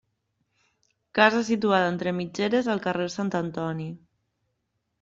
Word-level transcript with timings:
Casa 1.19 1.41
situada 1.49 1.91
entre 1.91 2.15
mitgeres 2.21 2.71
al 2.75 2.83
carrer 2.89 3.07
Sant 3.19 3.33
Antoni. 3.43 3.89